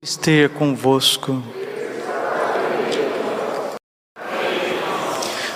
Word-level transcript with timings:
esteja 0.00 0.48
convosco. 0.48 1.42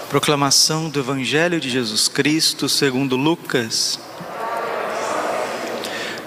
Proclamação 0.08 0.90
do 0.90 0.98
Evangelho 0.98 1.60
de 1.60 1.70
Jesus 1.70 2.08
Cristo 2.08 2.68
segundo 2.68 3.16
Lucas. 3.16 4.00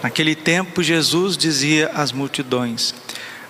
Naquele 0.02 0.34
tempo, 0.34 0.82
Jesus 0.82 1.36
dizia 1.36 1.92
às 1.94 2.14
multidões: 2.14 2.96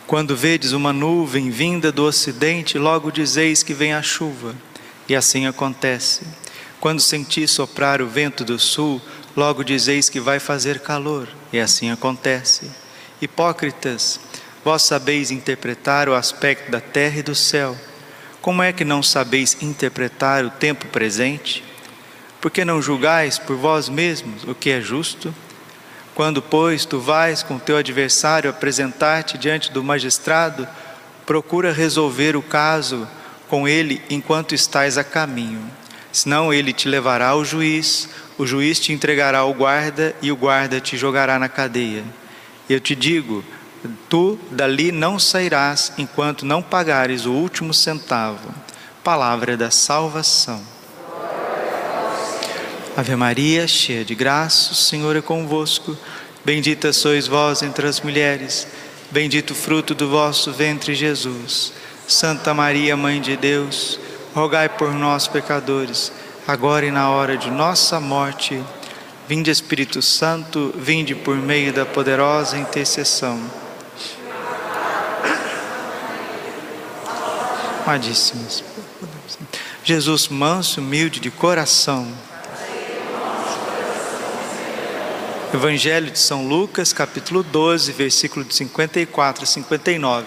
Quando 0.08 0.36
vedes 0.36 0.72
uma 0.72 0.92
nuvem 0.92 1.52
vinda 1.52 1.92
do 1.92 2.04
ocidente, 2.04 2.80
logo 2.80 3.12
dizeis 3.12 3.62
que 3.62 3.74
vem 3.74 3.94
a 3.94 4.02
chuva. 4.02 4.56
E 5.08 5.16
assim 5.16 5.46
acontece. 5.46 6.26
Quando 6.80 7.00
sentis 7.00 7.52
soprar 7.52 8.02
o 8.02 8.08
vento 8.08 8.44
do 8.44 8.58
sul, 8.58 9.00
logo 9.38 9.64
dizeis 9.64 10.10
que 10.10 10.20
vai 10.20 10.40
fazer 10.40 10.80
calor. 10.80 11.28
E 11.54 11.60
assim 11.60 11.92
acontece. 11.92 12.72
Hipócritas, 13.22 14.20
Vós 14.66 14.82
sabeis 14.82 15.30
interpretar 15.30 16.10
o 16.10 16.16
aspecto 16.16 16.72
da 16.72 16.82
terra 16.82 17.20
e 17.20 17.22
do 17.22 17.36
céu. 17.36 17.78
Como 18.42 18.64
é 18.64 18.74
que 18.74 18.84
não 18.84 19.04
sabeis 19.04 19.56
interpretar 19.62 20.44
o 20.44 20.50
tempo 20.50 20.88
presente? 20.88 21.64
Porque 22.42 22.66
não 22.66 22.82
julgais 22.82 23.38
por 23.38 23.56
vós 23.58 23.88
mesmos 23.88 24.44
o 24.44 24.56
que 24.56 24.72
é 24.72 24.82
justo? 24.82 25.32
Quando, 26.16 26.42
pois, 26.42 26.84
tu 26.84 27.00
vais 27.00 27.44
com 27.44 27.60
teu 27.60 27.78
adversário 27.78 28.50
apresentar-te 28.50 29.38
diante 29.38 29.72
do 29.72 29.84
magistrado, 29.84 30.68
procura 31.28 31.72
resolver 31.72 32.36
o 32.36 32.42
caso 32.42 33.08
com 33.48 33.68
ele 33.68 34.02
enquanto 34.10 34.56
estás 34.56 34.98
a 34.98 35.04
caminho. 35.04 35.62
Senão 36.12 36.52
ele 36.52 36.74
te 36.74 36.88
levará 36.88 37.28
ao 37.28 37.46
juiz, 37.46 38.10
o 38.36 38.48
juiz 38.48 38.80
te 38.80 38.92
entregará 38.92 39.38
ao 39.38 39.54
guarda 39.54 40.16
e 40.24 40.32
o 40.32 40.36
guarda 40.36 40.82
te 40.82 40.98
jogará 40.98 41.38
na 41.38 41.48
cadeia. 41.48 42.04
Eu 42.68 42.80
te 42.80 42.96
digo, 42.96 43.44
Tu 44.10 44.38
dali 44.52 44.92
não 44.92 45.20
sairás 45.20 45.92
enquanto 45.98 46.46
não 46.46 46.62
pagares 46.62 47.26
o 47.26 47.32
último 47.32 47.74
centavo. 47.74 48.54
Palavra 49.04 49.56
da 49.56 49.70
salvação. 49.70 50.62
Ave 52.98 53.16
Maria, 53.16 53.68
cheia 53.68 54.06
de 54.06 54.16
graça, 54.16 54.72
o 54.72 54.76
Senhor 54.76 55.16
é 55.16 55.22
convosco. 55.22 55.98
Bendita 56.46 56.94
sois 56.94 57.28
vós 57.28 57.62
entre 57.62 57.88
as 57.88 58.00
mulheres, 58.00 58.68
bendito 59.12 59.52
o 59.52 59.56
fruto 59.56 59.94
do 59.94 60.10
vosso 60.10 60.52
ventre, 60.54 60.96
Jesus. 60.96 61.74
Santa 62.08 62.54
Maria, 62.54 62.96
Mãe 62.96 63.20
de 63.20 63.36
Deus, 63.36 64.00
rogai 64.34 64.70
por 64.70 64.94
nós, 64.94 65.28
pecadores, 65.28 66.12
agora 66.48 66.86
e 66.86 66.92
na 66.92 67.10
hora 67.10 67.36
de 67.36 67.50
nossa 67.50 68.00
morte. 68.00 68.64
Vinde, 69.28 69.50
Espírito 69.52 70.02
Santo, 70.02 70.74
vinde 70.78 71.16
por 71.16 71.36
meio 71.36 71.74
da 71.74 71.86
poderosa 71.86 72.58
intercessão 72.58 73.65
amadíssimos. 77.86 78.64
Jesus 79.84 80.28
manso, 80.28 80.82
humilde 80.82 81.20
de 81.20 81.30
coração. 81.30 82.12
Evangelho 85.54 86.10
de 86.10 86.18
São 86.18 86.48
Lucas, 86.48 86.92
capítulo 86.92 87.44
12, 87.44 87.92
versículo 87.92 88.44
de 88.44 88.56
54 88.56 89.44
a 89.44 89.46
59. 89.46 90.26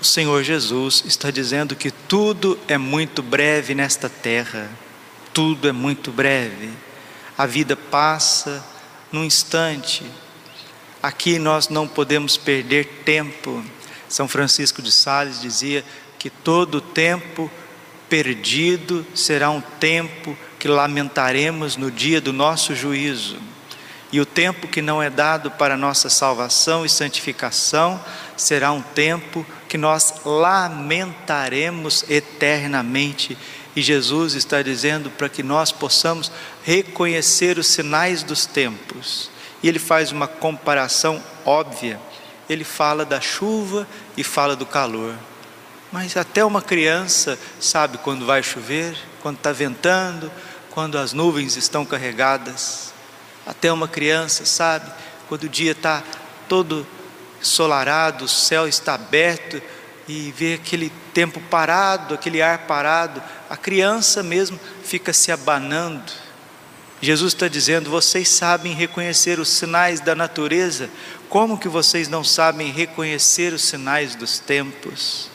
O 0.00 0.04
Senhor 0.04 0.42
Jesus 0.42 1.04
está 1.06 1.30
dizendo 1.30 1.76
que 1.76 1.92
tudo 1.92 2.58
é 2.66 2.76
muito 2.76 3.22
breve 3.22 3.72
nesta 3.74 4.08
terra. 4.08 4.68
Tudo 5.32 5.68
é 5.68 5.72
muito 5.72 6.10
breve. 6.10 6.70
A 7.38 7.46
vida 7.46 7.76
passa 7.76 8.64
num 9.12 9.24
instante. 9.24 10.04
Aqui 11.00 11.38
nós 11.38 11.68
não 11.68 11.86
podemos 11.86 12.36
perder 12.36 13.02
tempo. 13.04 13.62
São 14.08 14.26
Francisco 14.26 14.82
de 14.82 14.90
Sales 14.90 15.40
dizia: 15.40 15.84
que 16.20 16.28
todo 16.28 16.82
tempo 16.82 17.50
perdido 18.10 19.06
será 19.14 19.48
um 19.48 19.62
tempo 19.62 20.36
que 20.58 20.68
lamentaremos 20.68 21.78
no 21.78 21.90
dia 21.90 22.20
do 22.20 22.30
nosso 22.30 22.74
juízo. 22.74 23.38
E 24.12 24.20
o 24.20 24.26
tempo 24.26 24.68
que 24.68 24.82
não 24.82 25.02
é 25.02 25.08
dado 25.08 25.50
para 25.50 25.78
nossa 25.78 26.10
salvação 26.10 26.84
e 26.84 26.90
santificação 26.90 27.98
será 28.36 28.70
um 28.70 28.82
tempo 28.82 29.46
que 29.66 29.78
nós 29.78 30.16
lamentaremos 30.26 32.04
eternamente. 32.10 33.38
E 33.74 33.80
Jesus 33.80 34.34
está 34.34 34.60
dizendo 34.60 35.08
para 35.08 35.28
que 35.30 35.42
nós 35.42 35.72
possamos 35.72 36.30
reconhecer 36.62 37.56
os 37.56 37.68
sinais 37.68 38.22
dos 38.22 38.44
tempos. 38.44 39.30
E 39.62 39.68
ele 39.68 39.78
faz 39.78 40.12
uma 40.12 40.28
comparação 40.28 41.22
óbvia. 41.46 41.98
Ele 42.46 42.64
fala 42.64 43.06
da 43.06 43.22
chuva 43.22 43.88
e 44.18 44.22
fala 44.22 44.54
do 44.54 44.66
calor. 44.66 45.16
Mas 45.92 46.16
até 46.16 46.44
uma 46.44 46.62
criança 46.62 47.38
sabe 47.58 47.98
quando 47.98 48.24
vai 48.24 48.42
chover, 48.42 48.96
quando 49.22 49.36
está 49.36 49.50
ventando, 49.52 50.30
quando 50.70 50.96
as 50.96 51.12
nuvens 51.12 51.56
estão 51.56 51.84
carregadas. 51.84 52.92
Até 53.44 53.72
uma 53.72 53.88
criança 53.88 54.44
sabe 54.44 54.90
quando 55.28 55.44
o 55.44 55.48
dia 55.48 55.72
está 55.72 56.02
todo 56.48 56.86
solarado, 57.40 58.24
o 58.24 58.28
céu 58.28 58.68
está 58.68 58.94
aberto 58.94 59.60
e 60.06 60.32
vê 60.36 60.54
aquele 60.54 60.92
tempo 61.12 61.40
parado, 61.50 62.14
aquele 62.14 62.42
ar 62.42 62.66
parado. 62.66 63.22
A 63.48 63.56
criança 63.56 64.22
mesmo 64.22 64.58
fica 64.84 65.12
se 65.12 65.32
abanando. 65.32 66.12
Jesus 67.00 67.32
está 67.32 67.48
dizendo: 67.48 67.90
vocês 67.90 68.28
sabem 68.28 68.74
reconhecer 68.74 69.40
os 69.40 69.48
sinais 69.48 70.00
da 70.00 70.14
natureza, 70.14 70.90
como 71.28 71.58
que 71.58 71.68
vocês 71.68 72.08
não 72.08 72.22
sabem 72.22 72.70
reconhecer 72.70 73.52
os 73.52 73.62
sinais 73.62 74.14
dos 74.14 74.38
tempos? 74.38 75.29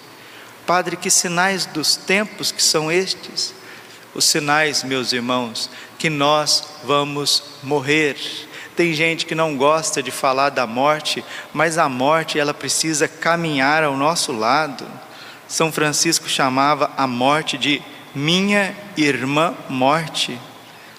Padre, 0.65 0.97
que 0.97 1.09
sinais 1.09 1.65
dos 1.65 1.95
tempos 1.95 2.51
que 2.51 2.61
são 2.61 2.91
estes? 2.91 3.53
Os 4.13 4.25
sinais, 4.25 4.83
meus 4.83 5.13
irmãos, 5.13 5.69
que 5.99 6.09
nós 6.09 6.63
vamos 6.83 7.43
morrer. 7.61 8.17
Tem 8.75 8.93
gente 8.93 9.25
que 9.25 9.35
não 9.35 9.55
gosta 9.55 10.01
de 10.01 10.11
falar 10.11 10.49
da 10.49 10.65
morte, 10.65 11.23
mas 11.53 11.77
a 11.77 11.87
morte 11.87 12.39
ela 12.39 12.53
precisa 12.53 13.07
caminhar 13.07 13.83
ao 13.83 13.95
nosso 13.95 14.31
lado. 14.31 14.85
São 15.47 15.71
Francisco 15.71 16.27
chamava 16.27 16.91
a 16.97 17.05
morte 17.05 17.57
de 17.57 17.81
minha 18.13 18.75
irmã 18.97 19.55
morte. 19.69 20.39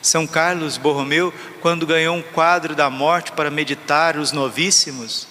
São 0.00 0.26
Carlos 0.26 0.76
Borromeu, 0.76 1.34
quando 1.60 1.87
ganhou 1.87 2.15
um 2.15 2.22
quadro 2.22 2.75
da 2.76 2.88
morte 2.88 3.32
para 3.32 3.50
meditar 3.50 4.16
os 4.16 4.31
novíssimos, 4.31 5.26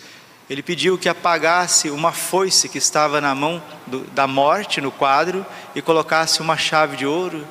ele 0.50 0.62
pediu 0.62 0.98
que 0.98 1.10
apagasse 1.10 1.90
uma 1.90 2.12
foice 2.12 2.70
que 2.70 2.78
estava 2.78 3.20
na 3.20 3.34
mão 3.34 3.62
do, 3.88 4.02
da 4.12 4.28
morte 4.28 4.80
no 4.80 4.92
quadro 4.92 5.46
e 5.74 5.82
colocasse 5.82 6.40
uma 6.40 6.56
chave 6.56 6.98
de 6.98 7.06
ouro. 7.06 7.46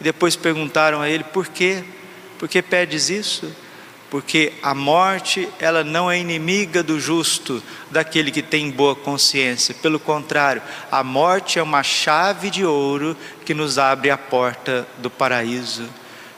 E 0.00 0.04
depois 0.04 0.34
perguntaram 0.34 1.00
a 1.00 1.08
ele: 1.08 1.24
por 1.24 1.48
quê? 1.48 1.84
Por 2.38 2.48
que 2.48 2.62
pedes 2.62 3.10
isso? 3.10 3.54
Porque 4.10 4.54
a 4.62 4.74
morte, 4.74 5.46
ela 5.58 5.84
não 5.84 6.10
é 6.10 6.18
inimiga 6.18 6.82
do 6.82 6.98
justo, 6.98 7.62
daquele 7.90 8.30
que 8.30 8.40
tem 8.40 8.70
boa 8.70 8.96
consciência. 8.96 9.74
Pelo 9.74 10.00
contrário, 10.00 10.62
a 10.90 11.04
morte 11.04 11.58
é 11.58 11.62
uma 11.62 11.82
chave 11.82 12.48
de 12.48 12.64
ouro 12.64 13.14
que 13.44 13.52
nos 13.52 13.76
abre 13.76 14.10
a 14.10 14.16
porta 14.16 14.88
do 14.96 15.10
paraíso. 15.10 15.86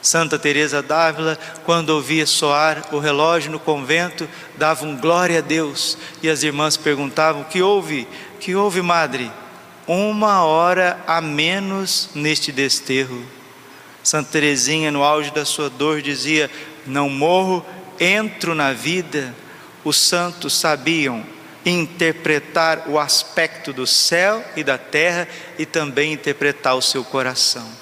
Santa 0.01 0.39
Teresa 0.39 0.81
d'Ávila, 0.81 1.37
quando 1.63 1.91
ouvia 1.91 2.25
soar 2.25 2.83
o 2.91 2.99
relógio 2.99 3.51
no 3.51 3.59
convento, 3.59 4.27
dava 4.57 4.85
um 4.85 4.97
glória 4.97 5.37
a 5.39 5.41
Deus, 5.41 5.97
e 6.23 6.29
as 6.29 6.41
irmãs 6.43 6.75
perguntavam: 6.75 7.43
"Que 7.43 7.61
houve? 7.61 8.07
Que 8.39 8.55
houve, 8.55 8.81
madre?" 8.81 9.31
Uma 9.87 10.43
hora 10.43 10.99
a 11.05 11.21
menos 11.21 12.09
neste 12.15 12.51
desterro. 12.51 13.25
Santa 14.03 14.31
Teresinha, 14.31 14.91
no 14.91 15.03
auge 15.03 15.31
da 15.31 15.45
sua 15.45 15.69
dor, 15.69 16.01
dizia: 16.01 16.49
"Não 16.85 17.09
morro, 17.09 17.65
entro 17.99 18.55
na 18.55 18.73
vida." 18.73 19.35
Os 19.83 19.97
santos 19.97 20.53
sabiam 20.53 21.23
interpretar 21.65 22.83
o 22.87 22.99
aspecto 22.99 23.71
do 23.71 23.85
céu 23.85 24.43
e 24.55 24.63
da 24.63 24.77
terra 24.77 25.27
e 25.57 25.65
também 25.65 26.13
interpretar 26.13 26.75
o 26.75 26.81
seu 26.81 27.03
coração. 27.03 27.80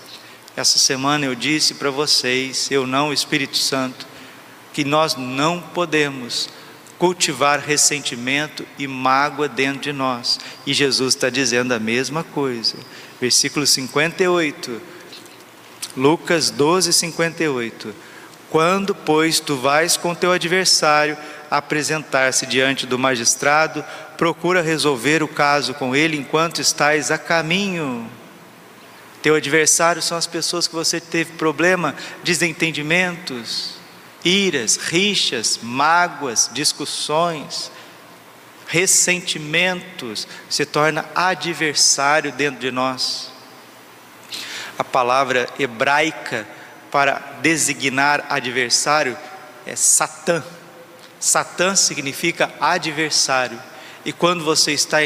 Essa 0.59 0.77
semana 0.77 1.25
eu 1.25 1.35
disse 1.35 1.75
para 1.75 1.89
vocês, 1.89 2.69
eu 2.69 2.85
não, 2.85 3.13
Espírito 3.13 3.55
Santo, 3.55 4.05
que 4.73 4.83
nós 4.83 5.15
não 5.15 5.61
podemos 5.61 6.49
cultivar 6.97 7.61
ressentimento 7.61 8.67
e 8.77 8.85
mágoa 8.85 9.47
dentro 9.47 9.79
de 9.79 9.93
nós. 9.93 10.37
E 10.67 10.73
Jesus 10.73 11.15
está 11.15 11.29
dizendo 11.29 11.73
a 11.73 11.79
mesma 11.79 12.25
coisa. 12.25 12.75
Versículo 13.21 13.65
58, 13.65 14.81
Lucas 15.95 16.49
12, 16.49 16.91
58. 16.91 17.95
Quando, 18.49 18.93
pois, 18.93 19.39
tu 19.39 19.55
vais 19.55 19.95
com 19.95 20.13
teu 20.13 20.33
adversário 20.33 21.17
apresentar-se 21.49 22.45
diante 22.45 22.85
do 22.85 22.99
magistrado, 22.99 23.81
procura 24.17 24.61
resolver 24.61 25.23
o 25.23 25.27
caso 25.29 25.73
com 25.73 25.95
ele 25.95 26.17
enquanto 26.17 26.59
estás 26.59 27.11
a 27.11 27.17
caminho 27.17 28.11
teu 29.21 29.35
adversário 29.35 30.01
são 30.01 30.17
as 30.17 30.27
pessoas 30.27 30.67
que 30.67 30.75
você 30.75 30.99
teve 30.99 31.33
problema, 31.33 31.95
desentendimentos, 32.23 33.75
iras, 34.23 34.77
rixas, 34.77 35.59
mágoas, 35.61 36.49
discussões. 36.53 37.71
ressentimentos, 38.67 40.27
se 40.47 40.63
torna 40.63 41.03
adversário 41.15 42.31
dentro 42.31 42.59
de 42.59 42.69
nós. 42.69 43.31
A 44.77 44.83
palavra 44.83 45.49
hebraica 45.57 46.47
para 46.91 47.15
designar 47.41 48.27
adversário 48.29 49.17
é 49.65 49.75
Satã. 49.75 50.43
Satã 51.19 51.75
significa 51.75 52.53
adversário. 52.61 53.59
E 54.05 54.13
quando 54.13 54.43
você 54.43 54.71
está 54.71 54.99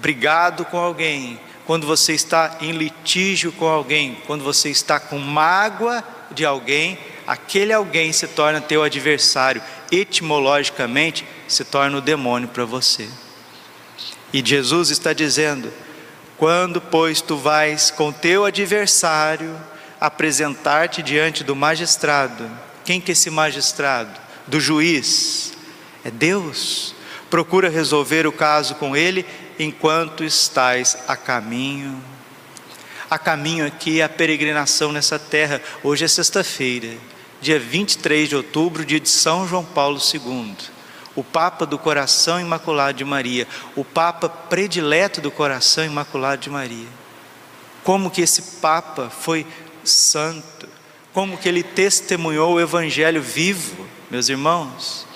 brigado 0.00 0.64
com 0.64 0.78
alguém, 0.78 1.38
quando 1.70 1.86
você 1.86 2.14
está 2.14 2.56
em 2.60 2.72
litígio 2.72 3.52
com 3.52 3.68
alguém, 3.68 4.18
quando 4.26 4.42
você 4.42 4.70
está 4.70 4.98
com 4.98 5.20
mágoa 5.20 6.02
de 6.32 6.44
alguém, 6.44 6.98
aquele 7.24 7.72
alguém 7.72 8.12
se 8.12 8.26
torna 8.26 8.60
teu 8.60 8.82
adversário. 8.82 9.62
Etimologicamente, 9.88 11.24
se 11.46 11.64
torna 11.64 11.98
o 11.98 12.00
demônio 12.00 12.48
para 12.48 12.64
você. 12.64 13.08
E 14.32 14.42
Jesus 14.44 14.90
está 14.90 15.12
dizendo: 15.12 15.72
quando, 16.36 16.80
pois, 16.80 17.20
tu 17.20 17.36
vais 17.36 17.92
com 17.92 18.10
teu 18.10 18.44
adversário 18.44 19.56
apresentar-te 20.00 21.04
diante 21.04 21.44
do 21.44 21.54
magistrado, 21.54 22.50
quem 22.84 23.00
que 23.00 23.12
é 23.12 23.14
esse 23.14 23.30
magistrado? 23.30 24.20
Do 24.44 24.58
juiz? 24.58 25.52
É 26.04 26.10
Deus. 26.10 26.96
Procura 27.30 27.70
resolver 27.70 28.26
o 28.26 28.32
caso 28.32 28.74
com 28.74 28.96
ele 28.96 29.24
enquanto 29.62 30.24
estás 30.24 31.04
a 31.06 31.14
caminho. 31.14 32.02
A 33.10 33.18
caminho 33.18 33.66
aqui 33.66 34.00
é 34.00 34.04
a 34.04 34.08
peregrinação 34.08 34.90
nessa 34.90 35.18
terra. 35.18 35.60
Hoje 35.84 36.04
é 36.04 36.08
sexta-feira, 36.08 36.96
dia 37.40 37.58
23 37.58 38.28
de 38.28 38.36
outubro, 38.36 38.84
dia 38.84 38.98
de 38.98 39.08
São 39.08 39.46
João 39.46 39.64
Paulo 39.64 39.98
II. 39.98 40.56
O 41.14 41.22
Papa 41.22 41.66
do 41.66 41.78
Coração 41.78 42.40
Imaculado 42.40 42.96
de 42.96 43.04
Maria, 43.04 43.46
o 43.76 43.84
Papa 43.84 44.28
predileto 44.28 45.20
do 45.20 45.30
Coração 45.30 45.84
Imaculado 45.84 46.40
de 46.40 46.48
Maria. 46.48 46.88
Como 47.84 48.10
que 48.10 48.22
esse 48.22 48.42
Papa 48.60 49.10
foi 49.10 49.46
santo, 49.84 50.68
como 51.12 51.36
que 51.36 51.48
ele 51.48 51.62
testemunhou 51.62 52.54
o 52.54 52.60
Evangelho 52.60 53.20
vivo, 53.20 53.86
meus 54.10 54.28
irmãos. 54.28 55.09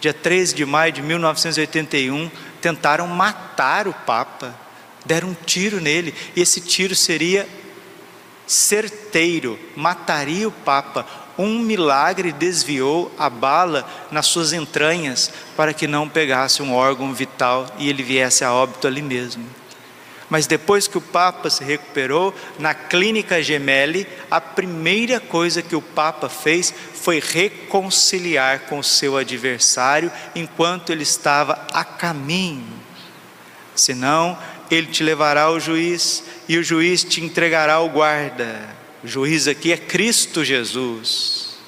Dia 0.00 0.14
13 0.14 0.54
de 0.54 0.64
maio 0.64 0.92
de 0.92 1.02
1981, 1.02 2.30
tentaram 2.60 3.06
matar 3.06 3.86
o 3.86 3.92
Papa, 3.92 4.54
deram 5.04 5.28
um 5.28 5.34
tiro 5.34 5.78
nele, 5.78 6.14
e 6.34 6.40
esse 6.40 6.60
tiro 6.60 6.94
seria 6.94 7.46
certeiro, 8.46 9.58
mataria 9.76 10.48
o 10.48 10.52
Papa. 10.52 11.06
Um 11.38 11.58
milagre 11.58 12.32
desviou 12.32 13.12
a 13.18 13.30
bala 13.30 13.86
nas 14.10 14.26
suas 14.26 14.52
entranhas 14.52 15.30
para 15.56 15.72
que 15.72 15.86
não 15.86 16.08
pegasse 16.08 16.62
um 16.62 16.74
órgão 16.74 17.14
vital 17.14 17.66
e 17.78 17.88
ele 17.88 18.02
viesse 18.02 18.42
a 18.42 18.52
óbito 18.52 18.86
ali 18.86 19.02
mesmo. 19.02 19.46
Mas 20.30 20.46
depois 20.46 20.86
que 20.86 20.96
o 20.96 21.00
Papa 21.00 21.50
se 21.50 21.64
recuperou, 21.64 22.32
na 22.56 22.72
clínica 22.72 23.42
Gemelli, 23.42 24.06
a 24.30 24.40
primeira 24.40 25.18
coisa 25.18 25.60
que 25.60 25.74
o 25.74 25.82
Papa 25.82 26.28
fez 26.28 26.72
foi 27.00 27.18
reconciliar 27.18 28.60
com 28.66 28.82
seu 28.82 29.16
adversário 29.16 30.12
enquanto 30.34 30.90
ele 30.90 31.02
estava 31.02 31.66
a 31.72 31.82
caminho. 31.82 32.78
Senão, 33.74 34.38
ele 34.70 34.86
te 34.86 35.02
levará 35.02 35.44
ao 35.44 35.58
juiz 35.58 36.22
e 36.46 36.58
o 36.58 36.62
juiz 36.62 37.02
te 37.02 37.22
entregará 37.22 37.74
ao 37.74 37.88
guarda. 37.88 38.76
O 39.02 39.08
juiz 39.08 39.48
aqui 39.48 39.72
é 39.72 39.78
Cristo 39.78 40.44
Jesus. 40.44 41.58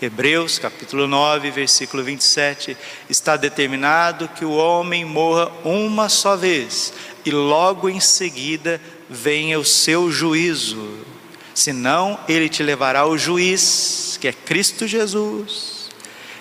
Hebreus 0.00 0.60
capítulo 0.60 1.08
9, 1.08 1.50
versículo 1.50 2.04
27, 2.04 2.76
está 3.10 3.36
determinado 3.36 4.28
que 4.28 4.44
o 4.44 4.52
homem 4.52 5.04
morra 5.04 5.50
uma 5.64 6.08
só 6.08 6.36
vez 6.36 6.92
e 7.24 7.32
logo 7.32 7.88
em 7.88 7.98
seguida 7.98 8.80
venha 9.10 9.58
o 9.58 9.64
seu 9.64 10.08
juízo 10.12 11.17
senão 11.58 12.20
ele 12.28 12.48
te 12.48 12.62
levará 12.62 13.00
ao 13.00 13.18
juiz, 13.18 14.16
que 14.20 14.28
é 14.28 14.32
Cristo 14.32 14.86
Jesus, 14.86 15.88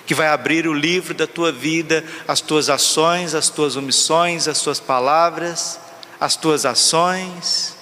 que 0.05 0.13
vai 0.13 0.27
abrir 0.27 0.67
o 0.67 0.73
livro 0.73 1.13
da 1.13 1.25
tua 1.25 1.51
vida, 1.51 2.05
as 2.27 2.39
tuas 2.39 2.69
ações, 2.69 3.33
as 3.33 3.49
tuas 3.49 3.75
omissões, 3.75 4.47
as 4.47 4.61
tuas 4.61 4.79
palavras, 4.79 5.79
as 6.19 6.35
tuas 6.35 6.67
ações, 6.67 7.75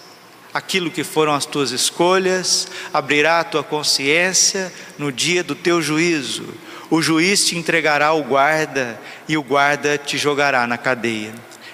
aquilo 0.53 0.89
que 0.89 1.03
foram 1.03 1.33
as 1.33 1.45
tuas 1.45 1.71
escolhas, 1.71 2.69
abrirá 2.93 3.41
a 3.41 3.43
tua 3.43 3.63
consciência 3.63 4.71
no 4.97 5.11
dia 5.11 5.43
do 5.43 5.55
teu 5.55 5.81
juízo. 5.81 6.47
O 6.89 7.01
juiz 7.01 7.45
te 7.45 7.57
entregará 7.57 8.07
ao 8.07 8.23
guarda 8.23 8.97
e 9.27 9.35
o 9.35 9.43
guarda 9.43 9.97
te 9.97 10.17
jogará 10.17 10.65
na 10.65 10.77
cadeia. 10.77 11.33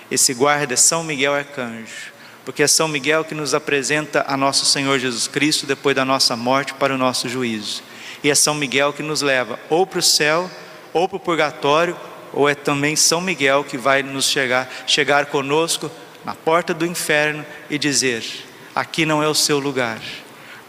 Esse 0.09 0.33
guarda 0.33 0.73
é 0.73 0.77
São 0.77 1.03
Miguel 1.03 1.35
Arcanjo 1.35 2.10
porque 2.45 2.63
é 2.63 2.67
São 2.67 2.88
Miguel 2.88 3.23
que 3.23 3.35
nos 3.35 3.53
apresenta 3.53 4.25
a 4.27 4.35
nosso 4.35 4.65
Senhor 4.65 4.97
Jesus 4.99 5.27
Cristo 5.27 5.65
depois 5.65 5.95
da 5.95 6.05
nossa 6.05 6.35
morte 6.35 6.73
para 6.73 6.93
o 6.93 6.97
nosso 6.97 7.29
juízo. 7.29 7.83
E 8.23 8.29
é 8.29 8.35
São 8.35 8.53
Miguel 8.53 8.93
que 8.93 9.03
nos 9.03 9.21
leva 9.21 9.59
ou 9.69 9.85
para 9.85 9.99
o 9.99 10.03
céu, 10.03 10.49
ou 10.93 11.07
para 11.07 11.17
o 11.17 11.19
purgatório, 11.19 11.95
ou 12.33 12.47
é 12.47 12.55
também 12.55 12.95
São 12.95 13.21
Miguel 13.21 13.63
que 13.63 13.77
vai 13.77 14.03
nos 14.03 14.25
chegar, 14.25 14.69
chegar 14.88 15.25
conosco 15.27 15.91
na 16.23 16.35
porta 16.35 16.73
do 16.73 16.85
inferno 16.85 17.45
e 17.69 17.77
dizer: 17.77 18.23
aqui 18.75 19.05
não 19.05 19.21
é 19.21 19.27
o 19.27 19.35
seu 19.35 19.59
lugar. 19.59 19.99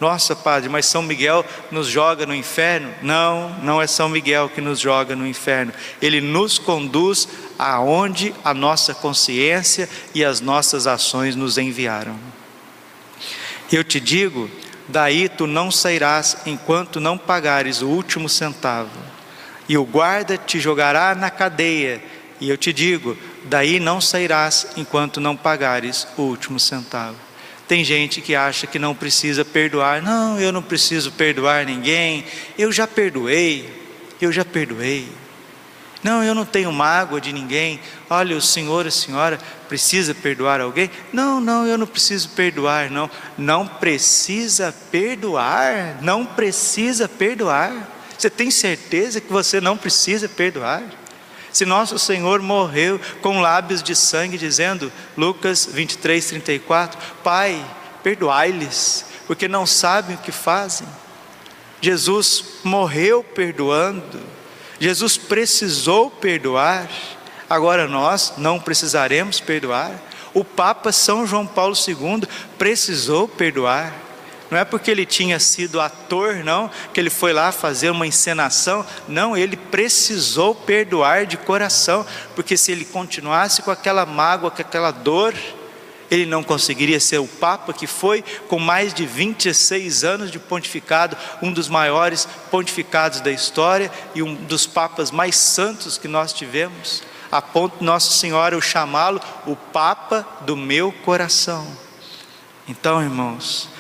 Nossa, 0.01 0.35
Padre, 0.35 0.69
mas 0.69 0.87
São 0.87 1.01
Miguel 1.01 1.45
nos 1.71 1.87
joga 1.87 2.27
no 2.27 2.35
inferno? 2.35 2.93
Não, 3.03 3.51
não 3.63 3.81
é 3.81 3.87
São 3.87 4.09
Miguel 4.09 4.49
que 4.49 4.61
nos 4.61 4.81
joga 4.81 5.15
no 5.15 5.25
inferno. 5.25 5.73
Ele 6.01 6.21
nos 6.21 6.59
conduz 6.59 7.29
aonde 7.71 8.35
a 8.45 8.53
nossa 8.53 8.95
consciência 8.95 9.89
e 10.15 10.25
as 10.25 10.41
nossas 10.41 10.87
ações 10.87 11.37
nos 11.37 11.59
enviaram. 11.59 12.17
Eu 13.71 13.85
te 13.85 14.01
digo: 14.01 14.51
daí 14.89 15.29
tu 15.29 15.47
não 15.47 15.71
sairás 15.71 16.37
enquanto 16.45 17.01
não 17.01 17.17
pagares 17.17 17.83
o 17.83 17.89
último 17.89 18.29
centavo, 18.29 18.99
e 19.69 19.79
o 19.79 19.85
guarda 19.85 20.37
te 20.37 20.59
jogará 20.61 21.15
na 21.15 21.31
cadeia. 21.31 22.03
E 22.41 22.49
eu 22.49 22.57
te 22.57 22.73
digo: 22.73 23.17
daí 23.45 23.79
não 23.79 24.01
sairás 24.01 24.67
enquanto 24.77 25.21
não 25.21 25.37
pagares 25.37 26.07
o 26.17 26.23
último 26.23 26.59
centavo. 26.59 27.17
Tem 27.69 27.85
gente 27.85 28.21
que 28.21 28.35
acha 28.35 28.67
que 28.67 28.79
não 28.79 28.95
precisa 28.95 29.45
perdoar. 29.45 30.03
Não, 30.03 30.39
eu 30.39 30.53
não 30.53 30.61
preciso 30.61 31.13
perdoar 31.13 31.65
ninguém. 31.65 32.25
Eu 32.59 32.71
já 32.71 32.87
perdoei. 32.87 33.67
Eu 34.21 34.31
já 34.31 34.45
perdoei. 34.45 35.09
Não, 36.03 36.25
eu 36.25 36.35
não 36.35 36.45
tenho 36.45 36.73
mágoa 36.73 37.21
de 37.21 37.33
ninguém. 37.33 37.81
Olha, 38.11 38.37
o 38.37 38.41
senhor, 38.41 38.87
a 38.87 38.91
senhora 38.91 39.39
precisa 39.69 40.15
perdoar 40.15 40.61
alguém? 40.61 40.91
Não, 41.13 41.41
não, 41.41 41.67
eu 41.67 41.79
não 41.79 41.87
preciso 41.87 42.31
perdoar, 42.31 42.91
não. 42.91 43.09
Não 43.39 43.67
precisa 43.67 44.75
perdoar. 44.91 45.99
Não 46.03 46.27
precisa 46.27 47.09
perdoar. 47.09 47.89
Você 48.19 48.29
tem 48.29 48.51
certeza 48.51 49.21
que 49.21 49.33
você 49.33 49.61
não 49.61 49.77
precisa 49.77 50.29
perdoar? 50.29 50.83
Se 51.53 51.65
nosso 51.67 51.99
Senhor 51.99 52.41
morreu 52.41 53.01
com 53.21 53.41
lábios 53.41 53.83
de 53.83 53.95
sangue, 53.95 54.39
dizendo, 54.39 54.91
Lucas 55.17 55.69
23, 55.71 56.25
34, 56.27 56.99
Pai, 57.23 57.63
perdoai-lhes, 58.03 59.05
porque 59.27 59.47
não 59.47 59.67
sabem 59.67 60.17
o 60.17 60.19
que 60.19 60.33
fazem. 60.33 60.87
Jesus 61.81 62.45
morreu 62.65 63.23
perdoando, 63.23 64.21
Jesus 64.83 65.17
precisou 65.17 66.11
perdoar, 66.11 66.91
agora 67.49 67.87
nós 67.87 68.33
não 68.37 68.59
precisaremos 68.59 69.39
perdoar. 69.39 69.93
O 70.35 70.43
Papa 70.43 70.91
São 70.91 71.25
João 71.25 71.47
Paulo 71.47 71.77
II 71.87 72.27
precisou 72.59 73.29
perdoar. 73.29 73.95
Não 74.51 74.59
é 74.59 74.65
porque 74.65 74.91
ele 74.91 75.07
tinha 75.07 75.39
sido 75.39 75.81
ator, 75.81 76.43
não, 76.43 76.69
que 76.93 76.99
ele 76.99 77.11
foi 77.11 77.33
lá 77.33 77.53
fazer 77.53 77.91
uma 77.91 78.09
encenação. 78.09 78.85
Não, 79.07 79.37
ele 79.37 79.57
precisou 79.57 80.53
perdoar 80.53 81.27
de 81.27 81.37
coração, 81.37 82.05
porque 82.35 82.57
se 82.57 82.73
ele 82.73 82.85
continuasse 82.85 83.63
com 83.63 83.71
aquela 83.71 84.05
mágoa, 84.05 84.51
com 84.51 84.63
aquela 84.63 84.91
dor, 84.91 85.33
ele 86.13 86.27
não 86.27 86.43
conseguiria 86.43 87.01
ser 87.01 87.17
o 87.17 87.27
Papa 87.27 87.73
que 87.73 87.87
foi, 87.87 88.23
com 88.47 88.59
mais 88.59 88.93
de 88.93 89.07
26 89.07 90.05
anos 90.05 90.31
de 90.31 90.39
pontificado, 90.39 91.17
um 91.41 91.51
dos 91.51 91.71
maiores 91.71 92.29
pontificados 92.51 93.23
da 93.23 93.31
história 93.31 93.91
e 94.15 94.23
um 94.23 94.35
dos 94.35 94.67
papas 94.67 95.11
mais 95.11 95.37
santos 95.37 95.97
que 95.97 96.07
nós 96.07 96.35
tivemos, 96.35 97.03
a 97.31 97.41
ponto 97.41 97.79
de 97.79 97.85
Nossa 97.85 98.13
Senhora 98.13 98.59
o 98.59 98.61
chamá-lo 98.61 99.23
o 99.47 99.57
Papa 99.57 100.29
do 100.43 100.55
meu 100.55 100.93
coração. 100.93 101.67
Então, 102.69 103.03
irmãos, 103.03 103.71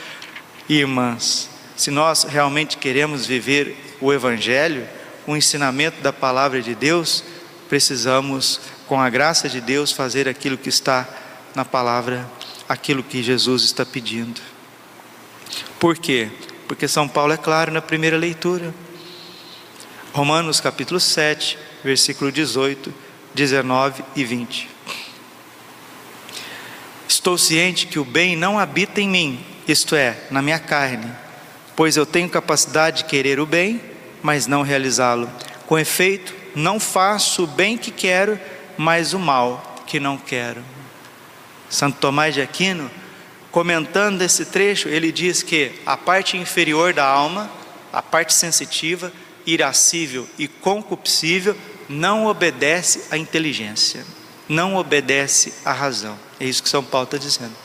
irmãs, 0.66 1.50
se 1.76 1.90
nós 1.90 2.24
realmente 2.24 2.78
queremos 2.78 3.26
viver 3.26 3.76
o 4.00 4.10
Evangelho, 4.10 4.88
o 5.26 5.36
ensinamento 5.36 6.00
da 6.00 6.14
palavra 6.14 6.62
de 6.62 6.74
Deus, 6.74 7.22
precisamos, 7.68 8.58
com 8.86 8.98
a 8.98 9.10
graça 9.10 9.50
de 9.50 9.60
Deus, 9.60 9.92
fazer 9.92 10.26
aquilo 10.26 10.56
que 10.56 10.70
está 10.70 11.06
na 11.54 11.64
palavra, 11.64 12.28
aquilo 12.68 13.02
que 13.02 13.23
Jesus 13.23 13.62
está 13.62 13.85
pedindo. 13.85 14.40
Por 15.78 15.99
quê? 15.99 16.30
Porque 16.66 16.88
São 16.88 17.06
Paulo 17.09 17.32
é 17.32 17.37
claro 17.37 17.73
na 17.73 17.82
primeira 17.82 18.16
leitura. 18.16 18.75
Romanos 20.12 20.61
capítulo 20.61 21.00
7, 21.00 21.59
versículo 21.82 22.30
18, 22.30 22.92
19 23.35 24.04
e 24.14 24.25
20. 24.25 24.71
Estou 27.09 27.37
ciente 27.37 27.87
que 27.87 27.99
o 27.99 28.04
bem 28.04 28.37
não 28.37 28.59
habita 28.59 29.00
em 29.00 29.09
mim, 29.09 29.44
isto 29.68 29.94
é, 29.94 30.16
na 30.30 30.40
minha 30.40 30.59
carne, 30.59 31.12
pois 31.76 31.97
eu 31.97 32.06
tenho 32.06 32.28
capacidade 32.28 32.99
de 32.99 33.04
querer 33.04 33.38
o 33.38 33.47
bem, 33.47 33.80
mas 34.23 34.47
não 34.47 34.62
realizá-lo. 34.62 35.30
Com 35.66 35.78
efeito, 35.78 36.35
não 36.54 36.80
faço 36.80 37.44
o 37.44 37.47
bem 37.47 37.76
que 37.76 37.90
quero, 37.90 38.38
mas 38.76 39.12
o 39.12 39.18
mal 39.18 39.85
que 39.87 40.00
não 40.00 40.16
quero. 40.16 40.62
Santo 41.72 41.96
Tomás 42.00 42.34
de 42.34 42.42
Aquino, 42.42 42.90
comentando 43.50 44.20
esse 44.20 44.44
trecho, 44.44 44.90
ele 44.90 45.10
diz 45.10 45.42
que 45.42 45.72
a 45.86 45.96
parte 45.96 46.36
inferior 46.36 46.92
da 46.92 47.06
alma, 47.06 47.50
a 47.90 48.02
parte 48.02 48.34
sensitiva, 48.34 49.10
irascível 49.46 50.28
e 50.38 50.46
concupiscível, 50.46 51.56
não 51.88 52.26
obedece 52.26 53.04
à 53.10 53.16
inteligência, 53.16 54.04
não 54.46 54.76
obedece 54.76 55.54
à 55.64 55.72
razão. 55.72 56.18
É 56.38 56.44
isso 56.44 56.62
que 56.62 56.68
São 56.68 56.84
Paulo 56.84 57.06
está 57.06 57.16
dizendo. 57.16 57.56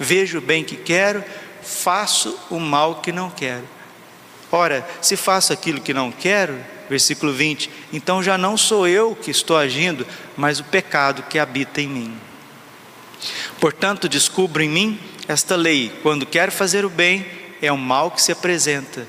Vejo 0.00 0.38
o 0.38 0.40
bem 0.40 0.64
que 0.64 0.76
quero, 0.76 1.22
faço 1.62 2.38
o 2.48 2.58
mal 2.58 3.02
que 3.02 3.12
não 3.12 3.28
quero. 3.28 3.68
Ora, 4.50 4.88
se 5.02 5.18
faço 5.18 5.52
aquilo 5.52 5.82
que 5.82 5.92
não 5.92 6.10
quero, 6.10 6.58
versículo 6.88 7.30
20, 7.30 7.70
então 7.92 8.22
já 8.22 8.38
não 8.38 8.56
sou 8.56 8.88
eu 8.88 9.14
que 9.14 9.30
estou 9.30 9.58
agindo, 9.58 10.06
mas 10.34 10.60
o 10.60 10.64
pecado 10.64 11.24
que 11.24 11.38
habita 11.38 11.82
em 11.82 11.88
mim. 11.88 12.18
Portanto, 13.60 14.08
descubro 14.08 14.62
em 14.62 14.68
mim 14.68 14.98
esta 15.26 15.56
lei: 15.56 15.92
quando 16.02 16.26
quero 16.26 16.52
fazer 16.52 16.84
o 16.84 16.90
bem, 16.90 17.26
é 17.60 17.70
o 17.72 17.78
mal 17.78 18.10
que 18.10 18.22
se 18.22 18.32
apresenta. 18.32 19.06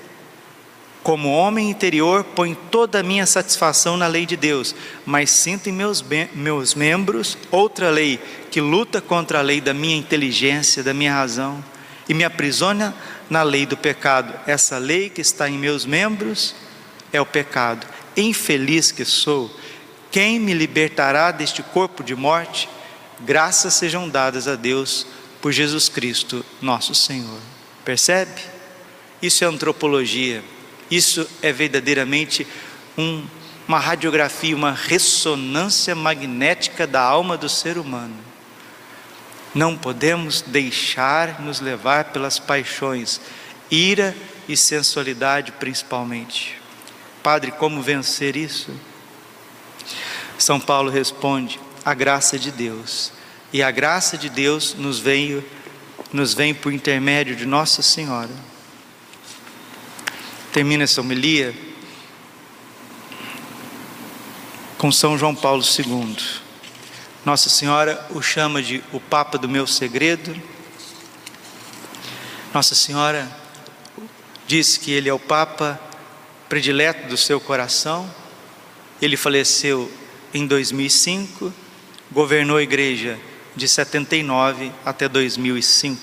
Como 1.04 1.32
homem 1.32 1.70
interior, 1.70 2.24
põe 2.24 2.56
toda 2.72 3.00
a 3.00 3.04
minha 3.04 3.28
satisfação 3.28 3.96
na 3.96 4.08
lei 4.08 4.26
de 4.26 4.36
Deus, 4.36 4.74
mas 5.06 5.30
sinto 5.30 5.70
em 5.70 5.72
meus, 5.72 6.04
meus 6.34 6.74
membros 6.74 7.38
outra 7.52 7.92
lei 7.92 8.20
que 8.50 8.60
luta 8.60 9.00
contra 9.00 9.38
a 9.38 9.44
lei 9.44 9.62
da 9.62 9.72
minha 9.72 9.96
inteligência, 9.96 10.82
da 10.82 10.96
minha 10.96 11.14
razão, 11.14 11.64
e 12.10 12.14
me 12.16 12.24
aprisiona 12.24 12.96
na 13.30 13.44
lei 13.44 13.68
do 13.68 13.78
pecado. 13.78 14.34
Essa 14.48 14.80
lei 14.80 15.10
que 15.10 15.22
está 15.22 15.48
em 15.48 15.60
meus 15.60 15.86
membros 15.86 16.56
é 17.14 17.22
o 17.22 17.26
pecado. 17.26 17.86
Infeliz 18.18 18.92
que 18.92 19.06
sou, 19.06 19.56
quem 20.10 20.40
me 20.40 20.54
libertará 20.54 21.30
deste 21.30 21.62
corpo 21.62 22.04
de 22.04 22.16
morte? 22.16 22.68
Graças 23.22 23.74
sejam 23.74 24.10
dadas 24.10 24.48
a 24.48 24.56
Deus 24.56 25.08
por 25.42 25.52
Jesus 25.52 25.88
Cristo, 25.88 26.46
nosso 26.62 26.94
Senhor. 26.94 27.40
Percebe? 27.84 28.42
Isso 29.22 29.44
é 29.44 29.48
antropologia. 29.48 30.44
Isso 30.90 31.28
é 31.42 31.52
verdadeiramente 31.52 32.46
um, 32.98 33.26
uma 33.68 33.80
radiografia, 33.80 34.56
uma 34.56 34.72
ressonância 34.72 35.96
magnética 35.96 36.86
da 36.86 37.02
alma 37.02 37.38
do 37.38 37.50
ser 37.50 37.78
humano. 37.78 38.16
Não 39.54 39.78
podemos 39.78 40.42
deixar 40.42 41.42
nos 41.42 41.62
levar 41.62 42.06
pelas 42.06 42.38
paixões, 42.38 43.22
ira 43.72 44.16
e 44.48 44.58
sensualidade 44.58 45.54
principalmente. 45.54 46.60
Padre, 47.24 47.52
como 47.52 47.82
vencer 47.82 48.36
isso? 48.36 48.72
São 50.38 50.60
Paulo 50.60 50.92
responde: 50.92 51.60
a 51.86 51.94
graça 51.94 52.40
de 52.40 52.52
Deus. 52.52 53.14
E 53.54 53.62
a 53.62 53.70
graça 53.70 54.18
de 54.18 54.28
Deus 54.28 54.74
nos 54.74 54.98
veio 54.98 55.46
nos 56.12 56.34
vem 56.34 56.54
por 56.54 56.72
intermédio 56.72 57.36
de 57.36 57.46
Nossa 57.46 57.82
Senhora. 57.82 58.32
Termina 60.52 60.86
essa 60.86 61.02
homilia 61.02 61.54
com 64.78 64.92
São 64.92 65.18
João 65.18 65.36
Paulo 65.36 65.62
II. 65.62 66.18
Nossa 67.26 67.50
Senhora 67.50 68.06
o 68.12 68.22
chama 68.22 68.62
de 68.62 68.84
o 68.94 69.00
Papa 69.00 69.38
do 69.38 69.50
meu 69.50 69.68
segredo. 69.68 70.36
Nossa 72.54 72.76
Senhora 72.76 73.30
diz 74.48 74.78
que 74.78 74.92
ele 74.92 75.10
é 75.10 75.14
o 75.14 75.20
Papa 75.20 75.80
predileto 76.48 77.08
do 77.08 77.18
seu 77.18 77.42
coração. 77.42 78.10
Ele 79.02 79.18
faleceu 79.18 79.92
em 80.34 80.48
2005 80.48 81.65
governou 82.12 82.58
a 82.58 82.64
igreja 82.64 83.20
de 83.56 83.68
79 83.68 84.72
até 84.86 85.08
2005. 85.08 86.02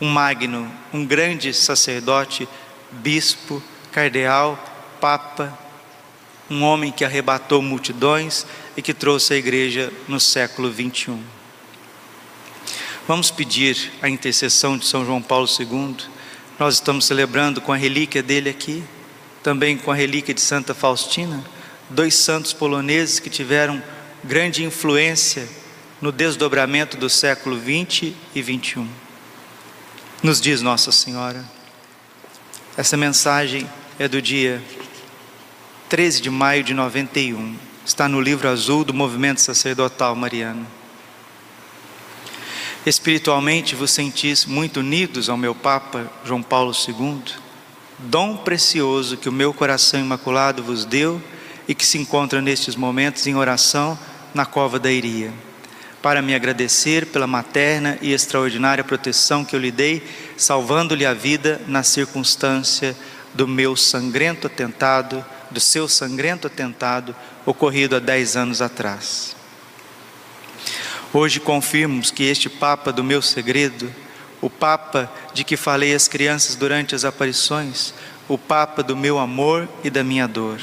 Um 0.00 0.08
magno, 0.08 0.70
um 0.92 1.04
grande 1.06 1.54
sacerdote, 1.54 2.48
bispo, 2.90 3.62
cardeal, 3.92 4.58
papa, 5.00 5.56
um 6.50 6.62
homem 6.62 6.92
que 6.92 7.04
arrebatou 7.04 7.62
multidões 7.62 8.46
e 8.76 8.82
que 8.82 8.92
trouxe 8.92 9.34
a 9.34 9.36
igreja 9.36 9.92
no 10.06 10.20
século 10.20 10.70
21. 10.70 11.22
Vamos 13.06 13.30
pedir 13.30 13.92
a 14.02 14.08
intercessão 14.08 14.76
de 14.76 14.86
São 14.86 15.04
João 15.04 15.20
Paulo 15.22 15.46
II. 15.46 15.96
Nós 16.58 16.74
estamos 16.74 17.04
celebrando 17.04 17.60
com 17.60 17.72
a 17.72 17.76
relíquia 17.76 18.22
dele 18.22 18.48
aqui, 18.48 18.82
também 19.42 19.76
com 19.76 19.90
a 19.90 19.94
relíquia 19.94 20.32
de 20.34 20.40
Santa 20.40 20.74
Faustina, 20.74 21.44
dois 21.90 22.14
santos 22.14 22.52
poloneses 22.52 23.20
que 23.20 23.28
tiveram 23.28 23.82
grande 24.26 24.64
influência 24.64 25.46
no 26.00 26.10
desdobramento 26.10 26.96
do 26.96 27.10
século 27.10 27.58
20 27.58 28.16
e 28.34 28.40
21. 28.40 28.88
Nos 30.22 30.40
diz 30.40 30.62
Nossa 30.62 30.90
Senhora. 30.90 31.44
Essa 32.74 32.96
mensagem 32.96 33.68
é 33.98 34.08
do 34.08 34.22
dia 34.22 34.62
13 35.90 36.22
de 36.22 36.30
maio 36.30 36.64
de 36.64 36.72
91. 36.72 37.54
Está 37.84 38.08
no 38.08 38.18
livro 38.18 38.48
azul 38.48 38.82
do 38.82 38.94
Movimento 38.94 39.42
Sacerdotal 39.42 40.16
Mariano. 40.16 40.66
Espiritualmente 42.86 43.74
vos 43.74 43.90
sentis 43.90 44.46
muito 44.46 44.80
unidos 44.80 45.28
ao 45.28 45.36
meu 45.36 45.54
Papa 45.54 46.10
João 46.24 46.42
Paulo 46.42 46.72
II, 46.72 47.22
dom 47.98 48.38
precioso 48.38 49.18
que 49.18 49.28
o 49.28 49.32
meu 49.32 49.52
coração 49.52 50.00
imaculado 50.00 50.62
vos 50.62 50.86
deu 50.86 51.22
e 51.68 51.74
que 51.74 51.84
se 51.84 51.98
encontra 51.98 52.40
nestes 52.40 52.74
momentos 52.74 53.26
em 53.26 53.34
oração 53.34 53.98
na 54.34 54.44
cova 54.44 54.78
da 54.78 54.90
Iria, 54.90 55.32
para 56.02 56.20
me 56.20 56.34
agradecer 56.34 57.06
pela 57.06 57.26
materna 57.26 57.96
e 58.02 58.12
extraordinária 58.12 58.84
proteção 58.84 59.44
que 59.44 59.56
eu 59.56 59.60
lhe 59.60 59.70
dei, 59.70 60.02
salvando-lhe 60.36 61.06
a 61.06 61.14
vida 61.14 61.60
na 61.66 61.82
circunstância 61.82 62.94
do 63.32 63.48
meu 63.48 63.74
sangrento 63.74 64.46
atentado, 64.46 65.24
do 65.50 65.60
seu 65.60 65.88
sangrento 65.88 66.46
atentado 66.46 67.16
ocorrido 67.46 67.96
há 67.96 68.00
dez 68.00 68.36
anos 68.36 68.60
atrás. 68.60 69.34
Hoje 71.12 71.38
confirmos 71.38 72.10
que 72.10 72.24
este 72.24 72.50
Papa 72.50 72.92
do 72.92 73.04
meu 73.04 73.22
segredo, 73.22 73.90
o 74.40 74.50
Papa 74.50 75.10
de 75.32 75.44
que 75.44 75.56
falei 75.56 75.94
às 75.94 76.08
crianças 76.08 76.56
durante 76.56 76.94
as 76.94 77.04
aparições, 77.04 77.94
o 78.28 78.36
Papa 78.36 78.82
do 78.82 78.96
meu 78.96 79.18
amor 79.18 79.68
e 79.82 79.88
da 79.88 80.02
minha 80.02 80.26
dor 80.26 80.60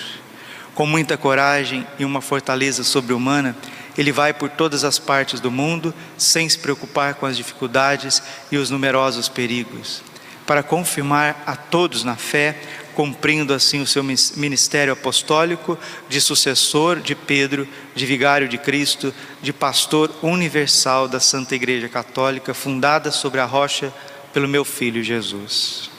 com 0.81 0.87
muita 0.87 1.15
coragem 1.15 1.85
e 1.99 2.03
uma 2.03 2.21
fortaleza 2.21 2.83
sobre-humana, 2.83 3.55
ele 3.95 4.11
vai 4.11 4.33
por 4.33 4.49
todas 4.49 4.83
as 4.83 4.97
partes 4.97 5.39
do 5.39 5.51
mundo 5.51 5.93
sem 6.17 6.49
se 6.49 6.57
preocupar 6.57 7.13
com 7.13 7.27
as 7.27 7.37
dificuldades 7.37 8.19
e 8.51 8.57
os 8.57 8.71
numerosos 8.71 9.29
perigos, 9.29 10.01
para 10.43 10.63
confirmar 10.63 11.43
a 11.45 11.55
todos 11.55 12.03
na 12.03 12.15
fé, 12.15 12.59
cumprindo 12.95 13.53
assim 13.53 13.79
o 13.79 13.85
seu 13.85 14.03
ministério 14.03 14.91
apostólico 14.91 15.77
de 16.09 16.19
sucessor 16.19 16.99
de 16.99 17.13
Pedro, 17.13 17.67
de 17.93 18.03
vigário 18.07 18.49
de 18.49 18.57
Cristo, 18.57 19.13
de 19.39 19.53
pastor 19.53 20.11
universal 20.23 21.07
da 21.07 21.19
Santa 21.19 21.53
Igreja 21.53 21.89
Católica, 21.89 22.55
fundada 22.55 23.11
sobre 23.11 23.39
a 23.39 23.45
rocha 23.45 23.93
pelo 24.33 24.47
meu 24.47 24.65
filho 24.65 25.03
Jesus. 25.03 25.90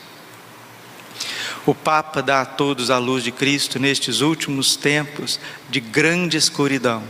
O 1.65 1.75
Papa 1.75 2.21
dá 2.21 2.41
a 2.41 2.47
todos 2.47 2.91
a 2.91 2.99
luz 2.99 3.23
de 3.23 3.31
Cristo 3.31 3.79
nestes 3.79 4.21
últimos 4.21 4.75
tempos 4.75 5.39
de 5.71 5.79
grande 5.79 6.37
escuridão. 6.37 7.05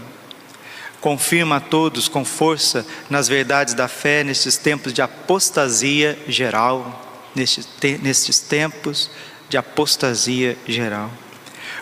Confirma 1.01 1.57
a 1.57 1.61
todos 1.61 2.07
com 2.07 2.25
força 2.25 2.87
nas 3.09 3.29
verdades 3.29 3.73
da 3.73 3.89
fé 3.89 4.23
nestes 4.23 4.59
tempos 4.59 4.93
de 4.93 5.01
apostasia 5.01 6.19
geral, 6.29 7.31
nestes, 7.35 7.67
te, 7.81 7.99
nestes 8.03 8.41
tempos 8.41 9.11
de 9.49 9.57
apostasia 9.57 10.57
geral. 10.69 11.11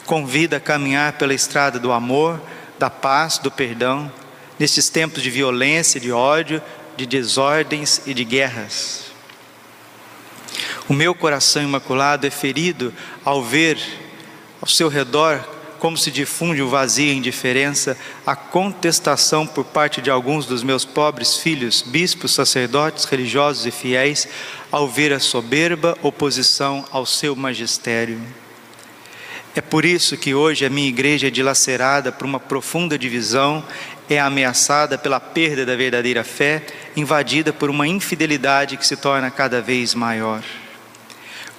Convida 0.06 0.58
a 0.58 0.60
caminhar 0.60 1.14
pela 1.14 1.34
estrada 1.34 1.78
do 1.78 1.90
amor, 1.90 2.40
da 2.78 2.88
paz, 2.88 3.36
do 3.38 3.50
perdão, 3.50 4.10
nestes 4.60 4.88
tempos 4.88 5.22
de 5.22 5.30
violência, 5.30 6.00
de 6.00 6.12
ódio, 6.12 6.62
de 6.96 7.04
desordens 7.04 8.00
e 8.06 8.14
de 8.14 8.24
guerras. 8.24 9.10
O 10.90 10.92
meu 10.92 11.14
coração 11.14 11.62
imaculado 11.62 12.26
é 12.26 12.30
ferido 12.30 12.92
ao 13.25 13.44
ver 13.44 13.78
ao 14.61 14.66
seu 14.66 14.88
redor 14.88 15.38
como 15.78 15.97
se 15.97 16.11
difunde 16.11 16.61
o 16.61 16.68
vazio 16.68 17.12
e 17.12 17.16
indiferença, 17.16 17.97
a 18.26 18.35
contestação 18.35 19.47
por 19.47 19.64
parte 19.66 20.02
de 20.02 20.11
alguns 20.11 20.47
dos 20.47 20.64
meus 20.64 20.85
pobres 20.85 21.37
filhos, 21.37 21.80
bispos, 21.80 22.35
sacerdotes, 22.35 23.04
religiosos 23.04 23.66
e 23.66 23.70
fiéis, 23.70 24.26
ao 24.73 24.88
ver 24.88 25.12
a 25.12 25.20
soberba 25.20 25.97
oposição 26.02 26.85
ao 26.90 27.06
seu 27.06 27.37
magistério. 27.37 28.20
É 29.54 29.61
por 29.61 29.85
isso 29.85 30.16
que 30.16 30.35
hoje 30.35 30.66
a 30.66 30.70
minha 30.70 30.88
igreja 30.88 31.28
é 31.28 31.30
dilacerada 31.30 32.11
por 32.11 32.25
uma 32.25 32.40
profunda 32.40 32.99
divisão, 32.99 33.64
é 34.09 34.18
ameaçada 34.18 34.99
pela 34.99 35.20
perda 35.20 35.64
da 35.64 35.76
verdadeira 35.76 36.25
fé, 36.25 36.66
invadida 36.97 37.52
por 37.52 37.70
uma 37.70 37.87
infidelidade 37.87 38.76
que 38.76 38.85
se 38.85 38.97
torna 38.97 39.30
cada 39.30 39.62
vez 39.62 39.94
maior. 39.94 40.42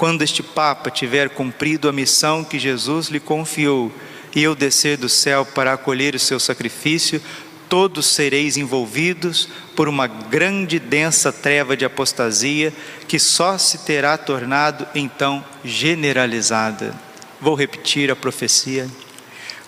Quando 0.01 0.23
este 0.23 0.41
Papa 0.41 0.89
tiver 0.89 1.29
cumprido 1.29 1.87
a 1.87 1.91
missão 1.91 2.43
que 2.43 2.57
Jesus 2.57 3.09
lhe 3.09 3.19
confiou 3.19 3.91
e 4.35 4.41
eu 4.41 4.55
descer 4.55 4.97
do 4.97 5.07
céu 5.07 5.45
para 5.45 5.73
acolher 5.73 6.15
o 6.15 6.19
seu 6.19 6.39
sacrifício, 6.39 7.21
todos 7.69 8.07
sereis 8.07 8.57
envolvidos 8.57 9.47
por 9.75 9.87
uma 9.87 10.07
grande 10.07 10.79
densa 10.79 11.31
treva 11.31 11.77
de 11.77 11.85
apostasia 11.85 12.73
que 13.07 13.19
só 13.19 13.59
se 13.59 13.85
terá 13.85 14.17
tornado 14.17 14.87
então 14.95 15.45
generalizada. 15.63 16.95
Vou 17.39 17.53
repetir 17.53 18.09
a 18.09 18.15
profecia. 18.15 18.89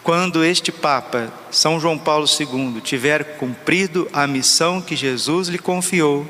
Quando 0.02 0.44
este 0.44 0.72
Papa, 0.72 1.32
São 1.52 1.80
João 1.80 2.00
Paulo 2.00 2.26
II, 2.26 2.82
tiver 2.82 3.38
cumprido 3.38 4.10
a 4.12 4.26
missão 4.26 4.82
que 4.82 4.96
Jesus 4.96 5.48
lhe 5.48 5.60
confiou, 5.60 6.28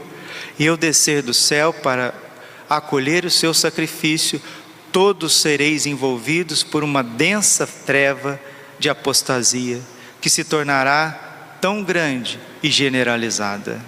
e 0.59 0.65
eu 0.65 0.75
descer 0.75 1.21
do 1.21 1.33
céu 1.33 1.71
para 1.71 2.13
acolher 2.77 3.25
o 3.25 3.31
seu 3.31 3.53
sacrifício, 3.53 4.41
todos 4.91 5.41
sereis 5.41 5.85
envolvidos 5.85 6.63
por 6.63 6.83
uma 6.83 7.03
densa 7.03 7.67
treva 7.67 8.39
de 8.79 8.89
apostasia 8.89 9.81
que 10.21 10.29
se 10.29 10.43
tornará 10.43 11.57
tão 11.59 11.83
grande 11.83 12.39
e 12.61 12.69
generalizada. 12.69 13.81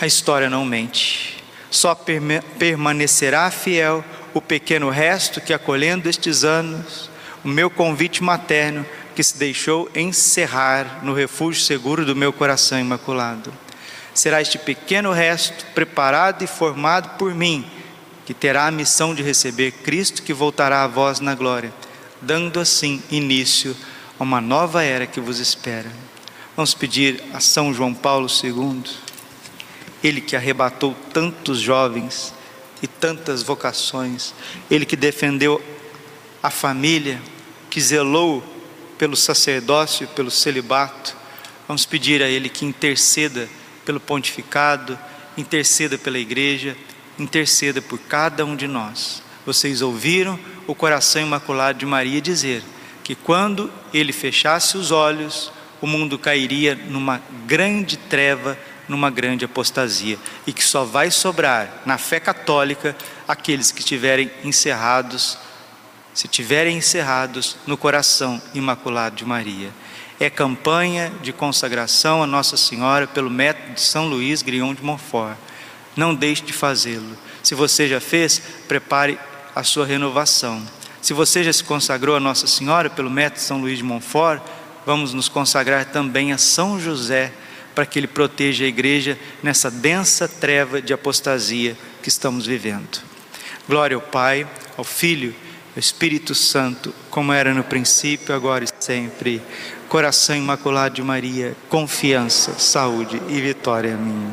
A 0.00 0.06
história 0.06 0.50
não 0.50 0.64
mente, 0.64 1.42
só 1.70 1.94
permanecerá 2.58 3.50
fiel 3.50 4.04
o 4.34 4.40
pequeno 4.40 4.90
resto 4.90 5.40
que, 5.40 5.52
acolhendo 5.52 6.08
estes 6.08 6.44
anos, 6.44 7.10
o 7.42 7.48
meu 7.48 7.70
convite 7.70 8.22
materno 8.22 8.84
que 9.14 9.22
se 9.22 9.38
deixou 9.38 9.90
encerrar 9.94 11.00
no 11.02 11.14
refúgio 11.14 11.62
seguro 11.62 12.04
do 12.04 12.14
meu 12.14 12.32
coração 12.32 12.78
imaculado. 12.78 13.52
Será 14.16 14.40
este 14.40 14.56
pequeno 14.56 15.12
resto, 15.12 15.66
preparado 15.74 16.42
e 16.42 16.46
formado 16.46 17.18
por 17.18 17.34
mim, 17.34 17.70
que 18.24 18.32
terá 18.32 18.66
a 18.66 18.70
missão 18.70 19.14
de 19.14 19.22
receber 19.22 19.72
Cristo 19.72 20.22
que 20.22 20.32
voltará 20.32 20.82
a 20.82 20.86
vós 20.86 21.20
na 21.20 21.34
glória, 21.34 21.70
dando 22.22 22.58
assim 22.58 23.02
início 23.10 23.76
a 24.18 24.22
uma 24.22 24.40
nova 24.40 24.82
era 24.82 25.06
que 25.06 25.20
vos 25.20 25.38
espera. 25.38 25.92
Vamos 26.56 26.72
pedir 26.72 27.22
a 27.34 27.40
São 27.40 27.74
João 27.74 27.92
Paulo 27.92 28.26
II, 28.42 28.84
ele 30.02 30.22
que 30.22 30.34
arrebatou 30.34 30.96
tantos 31.12 31.60
jovens 31.60 32.32
e 32.82 32.86
tantas 32.86 33.42
vocações, 33.42 34.32
ele 34.70 34.86
que 34.86 34.96
defendeu 34.96 35.62
a 36.42 36.48
família, 36.48 37.20
que 37.68 37.82
zelou 37.82 38.42
pelo 38.96 39.14
sacerdócio, 39.14 40.08
pelo 40.08 40.30
celibato. 40.30 41.14
Vamos 41.68 41.84
pedir 41.84 42.22
a 42.22 42.26
ele 42.26 42.48
que 42.48 42.64
interceda 42.64 43.46
pelo 43.86 44.00
pontificado, 44.00 44.98
interceda 45.38 45.96
pela 45.96 46.18
igreja, 46.18 46.76
interceda 47.18 47.80
por 47.80 47.98
cada 48.00 48.44
um 48.44 48.54
de 48.54 48.66
nós. 48.66 49.22
Vocês 49.46 49.80
ouviram 49.80 50.38
o 50.66 50.74
coração 50.74 51.22
imaculado 51.22 51.78
de 51.78 51.86
Maria 51.86 52.20
dizer: 52.20 52.62
que 53.06 53.14
quando 53.14 53.72
ele 53.94 54.12
fechasse 54.12 54.76
os 54.76 54.90
olhos, 54.90 55.52
o 55.80 55.86
mundo 55.86 56.18
cairia 56.18 56.74
numa 56.74 57.22
grande 57.46 57.96
treva, 57.96 58.58
numa 58.88 59.10
grande 59.10 59.44
apostasia, 59.44 60.18
e 60.44 60.52
que 60.52 60.64
só 60.64 60.84
vai 60.84 61.10
sobrar 61.12 61.82
na 61.86 61.98
fé 61.98 62.18
católica 62.18 62.96
aqueles 63.28 63.70
que 63.70 63.78
estiverem 63.78 64.28
encerrados, 64.42 65.38
se 66.12 66.26
tiverem 66.26 66.78
encerrados 66.78 67.56
no 67.64 67.76
coração 67.76 68.42
imaculado 68.52 69.14
de 69.14 69.24
Maria. 69.24 69.70
É 70.18 70.30
campanha 70.30 71.12
de 71.22 71.32
consagração 71.32 72.22
a 72.22 72.26
Nossa 72.26 72.56
Senhora 72.56 73.06
pelo 73.06 73.30
método 73.30 73.74
de 73.74 73.80
São 73.82 74.08
Luís 74.08 74.40
Grion 74.42 74.72
de 74.72 74.82
Montfort. 74.82 75.36
Não 75.94 76.14
deixe 76.14 76.42
de 76.42 76.52
fazê-lo. 76.52 77.16
Se 77.42 77.54
você 77.54 77.86
já 77.86 78.00
fez, 78.00 78.40
prepare 78.66 79.18
a 79.54 79.62
sua 79.62 79.84
renovação. 79.86 80.62
Se 81.02 81.12
você 81.12 81.44
já 81.44 81.52
se 81.52 81.62
consagrou 81.62 82.16
a 82.16 82.20
Nossa 82.20 82.46
Senhora 82.46 82.90
pelo 82.90 83.10
método 83.10 83.40
São 83.40 83.60
Luís 83.60 83.78
de 83.78 83.84
Montfort, 83.84 84.42
vamos 84.84 85.12
nos 85.12 85.28
consagrar 85.28 85.84
também 85.84 86.32
a 86.32 86.38
São 86.38 86.80
José, 86.80 87.32
para 87.74 87.84
que 87.84 87.98
ele 87.98 88.06
proteja 88.06 88.64
a 88.64 88.68
igreja 88.68 89.18
nessa 89.42 89.70
densa 89.70 90.26
treva 90.26 90.80
de 90.80 90.94
apostasia 90.94 91.76
que 92.02 92.08
estamos 92.08 92.46
vivendo. 92.46 93.02
Glória 93.68 93.94
ao 93.94 94.00
Pai, 94.00 94.48
ao 94.78 94.84
Filho, 94.84 95.34
ao 95.74 95.80
Espírito 95.80 96.34
Santo, 96.34 96.94
como 97.10 97.32
era 97.32 97.52
no 97.52 97.62
princípio, 97.62 98.34
agora 98.34 98.64
e 98.64 98.68
sempre. 98.80 99.42
Coração 99.88 100.36
imaculado 100.36 100.96
de 100.96 101.02
Maria, 101.02 101.54
confiança, 101.68 102.52
saúde 102.58 103.20
e 103.28 103.40
vitória 103.40 103.96
minha. 103.96 104.30